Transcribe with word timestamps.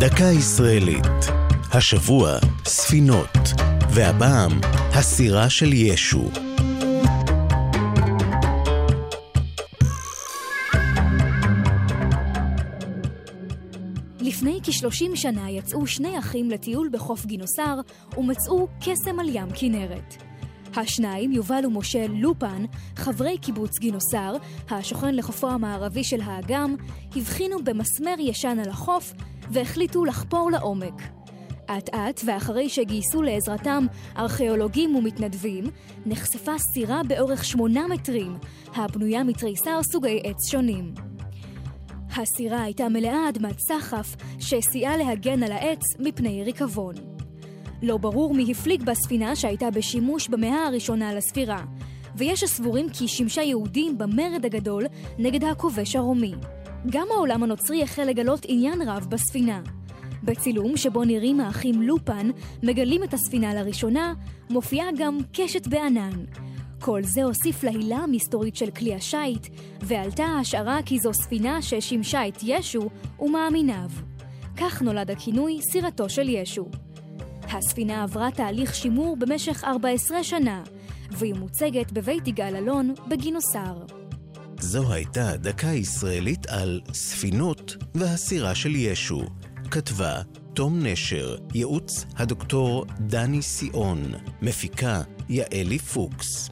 דקה 0.00 0.24
ישראלית. 0.24 1.06
השבוע, 1.72 2.38
ספינות, 2.64 3.38
והפעם, 3.90 4.52
הסירה 4.94 5.50
של 5.50 5.72
ישו. 5.72 6.24
לפני 14.20 14.60
כ-30 14.62 15.16
שנה 15.16 15.50
יצאו 15.50 15.86
שני 15.86 16.18
אחים 16.18 16.50
לטיול 16.50 16.88
בחוף 16.92 17.26
גינוסר 17.26 17.80
ומצאו 18.16 18.68
קסם 18.80 19.20
על 19.20 19.28
ים 19.28 19.48
כנרת. 19.54 20.14
השניים, 20.76 21.32
יובל 21.32 21.66
ומשה 21.66 22.06
לופן, 22.06 22.64
חברי 22.96 23.38
קיבוץ 23.38 23.78
גינוסר, 23.78 24.32
השוכן 24.70 25.14
לחופו 25.14 25.50
המערבי 25.50 26.04
של 26.04 26.20
האגם, 26.20 26.74
הבחינו 27.16 27.64
במסמר 27.64 28.14
ישן 28.18 28.58
על 28.64 28.70
החוף 28.70 29.12
והחליטו 29.50 30.04
לחפור 30.04 30.50
לעומק. 30.50 31.02
אט 31.70 31.88
אט, 31.94 32.20
ואחרי 32.26 32.68
שגייסו 32.68 33.22
לעזרתם 33.22 33.86
ארכיאולוגים 34.18 34.96
ומתנדבים, 34.96 35.64
נחשפה 36.06 36.58
סירה 36.58 37.02
באורך 37.08 37.44
שמונה 37.44 37.86
מטרים, 37.86 38.36
הבנויה 38.74 39.24
מתריסר 39.24 39.82
סוגי 39.82 40.20
עץ 40.24 40.50
שונים. 40.50 40.94
הסירה 42.16 42.62
הייתה 42.62 42.88
מלאה 42.88 43.28
אדמת 43.28 43.58
סחף, 43.58 44.16
שסייעה 44.38 44.96
להגן 44.96 45.42
על 45.42 45.52
העץ 45.52 45.82
מפני 45.98 46.44
ריקבון. 46.44 46.94
לא 47.82 47.96
ברור 47.96 48.34
מי 48.34 48.52
הפליג 48.52 48.82
בספינה 48.82 49.36
שהייתה 49.36 49.70
בשימוש 49.70 50.28
במאה 50.28 50.66
הראשונה 50.66 51.14
לספירה, 51.14 51.64
ויש 52.16 52.42
הסבורים 52.42 52.88
כי 52.90 53.08
שימשה 53.08 53.42
יהודים 53.42 53.98
במרד 53.98 54.44
הגדול 54.44 54.86
נגד 55.18 55.44
הכובש 55.44 55.96
הרומי. 55.96 56.34
גם 56.90 57.06
העולם 57.10 57.42
הנוצרי 57.42 57.82
החל 57.82 58.04
לגלות 58.04 58.40
עניין 58.48 58.82
רב 58.88 59.06
בספינה. 59.08 59.60
בצילום 60.22 60.76
שבו 60.76 61.04
נראים 61.04 61.40
האחים 61.40 61.82
לופן 61.82 62.30
מגלים 62.62 63.04
את 63.04 63.14
הספינה 63.14 63.54
לראשונה, 63.54 64.14
מופיעה 64.50 64.86
גם 64.98 65.18
קשת 65.32 65.66
בענן. 65.66 66.24
כל 66.80 67.00
זה 67.04 67.24
הוסיף 67.24 67.64
להילה 67.64 67.96
המסתורית 67.96 68.56
של 68.56 68.70
כלי 68.70 68.94
השיט, 68.94 69.46
ועלתה 69.82 70.24
ההשערה 70.24 70.78
כי 70.86 70.98
זו 70.98 71.14
ספינה 71.14 71.62
ששימשה 71.62 72.28
את 72.28 72.38
ישו 72.42 72.88
ומאמיניו. 73.20 73.90
כך 74.56 74.82
נולד 74.82 75.10
הכינוי 75.10 75.58
סירתו 75.72 76.08
של 76.08 76.28
ישו. 76.28 76.66
הספינה 77.42 78.02
עברה 78.02 78.30
תהליך 78.30 78.74
שימור 78.74 79.16
במשך 79.16 79.64
14 79.64 80.24
שנה, 80.24 80.62
והיא 81.10 81.34
מוצגת 81.34 81.92
בבית 81.92 82.28
יגאל 82.28 82.56
אלון 82.56 82.94
בגינוסר. 83.08 83.74
זו 84.66 84.92
הייתה 84.92 85.36
דקה 85.36 85.66
ישראלית 85.66 86.46
על 86.46 86.80
ספינות 86.92 87.76
והסירה 87.94 88.54
של 88.54 88.76
ישו. 88.76 89.22
כתבה 89.70 90.22
תום 90.54 90.86
נשר, 90.86 91.36
ייעוץ 91.54 92.04
הדוקטור 92.16 92.86
דני 93.00 93.42
סיאון, 93.42 94.12
מפיקה 94.42 95.02
יעלי 95.28 95.78
פוקס. 95.78 96.50